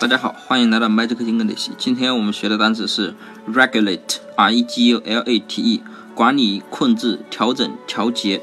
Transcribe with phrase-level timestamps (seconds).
[0.00, 1.70] 大家好，欢迎来到 Magic English。
[1.76, 3.14] 今天我们学的单词是
[3.48, 5.82] regulate，r e g u l a t e，
[6.14, 8.40] 管理、控制、调整、调节。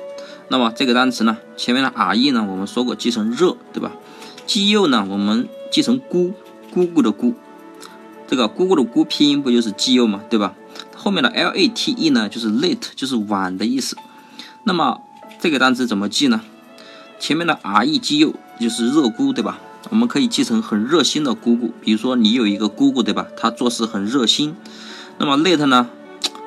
[0.49, 3.93] 那么这个单词呢，前面的 r e 呢，我们说过记成热，对吧
[4.45, 6.33] ？g u 呢，我们记成姑，
[6.71, 7.33] 姑姑的姑。
[8.27, 10.21] 这个姑姑的姑拼音不就是 g u 吗？
[10.29, 10.53] 对吧？
[10.95, 13.95] 后面的 l a t e 呢，就是 late，就是晚的意思。
[14.65, 15.01] 那么
[15.39, 16.41] 这个单词怎么记呢？
[17.17, 19.59] 前面的 r e g u 就是热姑，对吧？
[19.89, 23.27] 我们可以继承很热心的姑姑，比如说你有一个姑姑，对吧？
[23.37, 24.55] 她做事很热心。
[25.17, 25.87] 那么 late 呢，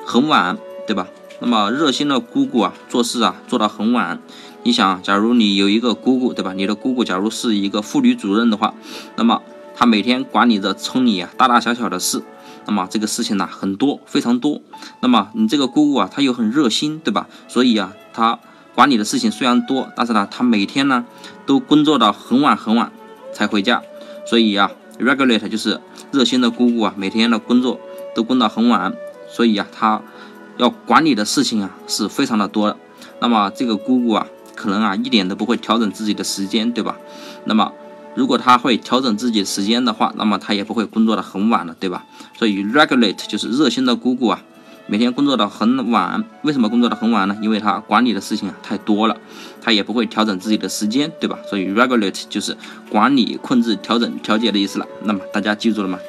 [0.05, 1.07] 很晚，对吧？
[1.39, 4.19] 那么热心的姑姑啊，做事啊做到很晚。
[4.63, 6.53] 你想，假如你有一个姑姑，对吧？
[6.53, 8.73] 你的姑姑假如是一个妇女主任的话，
[9.15, 9.41] 那么
[9.73, 12.21] 她每天管理着村里啊大大小小的事，
[12.65, 14.61] 那么这个事情呢很多，非常多。
[14.99, 17.27] 那么你这个姑姑啊，她又很热心，对吧？
[17.47, 18.37] 所以啊，她
[18.75, 21.05] 管理的事情虽然多，但是呢，她每天呢
[21.45, 22.91] 都工作到很晚很晚。
[23.33, 23.81] 才回家，
[24.25, 25.79] 所以呀，regulate 就是
[26.11, 27.79] 热心的姑姑啊，每天的工作
[28.15, 28.93] 都工到很晚，
[29.29, 30.01] 所以呀，她
[30.57, 32.75] 要管理的事情啊是非常的多。
[33.21, 36.97] 那么这个姑姑啊，可能啊一点都不会调整自己的时间，对吧？
[37.45, 37.71] 那么
[38.15, 42.05] 如果她会调整自己时间的话，那么她也不会工作的很晚了，对吧？
[42.37, 44.43] 所以 regulate 就是热心的姑姑啊。
[44.91, 47.37] 每天工作到很晚，为什么工作到很晚呢？
[47.43, 49.15] 因为他管理的事情啊太多了，
[49.61, 51.37] 他也不会调整自己的时间，对吧？
[51.47, 52.57] 所以 regulate 就是
[52.89, 54.87] 管理、控制、调整、调节的意思了。
[55.03, 55.99] 那么大家记住了吗？